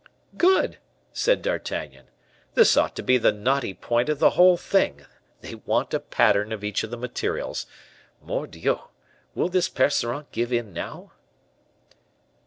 "Good!" 0.35 0.79
said 1.13 1.43
D'Artagnan, 1.43 2.07
"this 2.55 2.75
ought 2.75 2.95
to 2.95 3.03
be 3.03 3.19
the 3.19 3.31
knotty 3.31 3.75
point 3.75 4.09
of 4.09 4.17
the 4.17 4.31
whole 4.31 4.57
thing; 4.57 5.05
they 5.41 5.53
want 5.53 5.93
a 5.93 5.99
pattern 5.99 6.51
of 6.51 6.63
each 6.63 6.81
of 6.81 6.89
the 6.89 6.97
materials. 6.97 7.67
Mordioux! 8.19 8.87
Will 9.35 9.47
this 9.47 9.69
Percerin 9.69 10.25
give 10.31 10.51
in 10.51 10.73
now?" 10.73 11.11